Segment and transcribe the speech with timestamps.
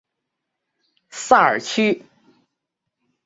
[1.11, 2.01] 萨尔屈。